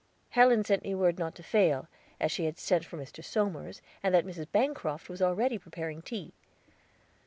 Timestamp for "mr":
2.97-3.23